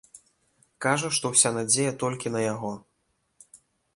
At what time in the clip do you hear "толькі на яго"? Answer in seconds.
2.05-2.73